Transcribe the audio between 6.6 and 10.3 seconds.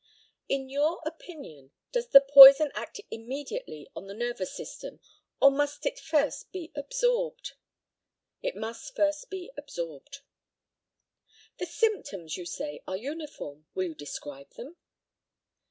absorbed? It must first be absorbed.